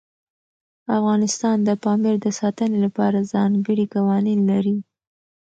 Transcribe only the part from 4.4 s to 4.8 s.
لري.